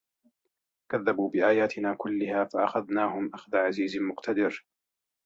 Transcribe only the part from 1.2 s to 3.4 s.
بِآياتِنا كُلِّها فَأَخَذناهُم